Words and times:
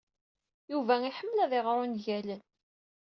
Yuba 0.71 0.93
iḥemmel 1.09 1.37
ad 1.43 1.51
iɣer 1.59 1.77
ungalen. 1.83 2.41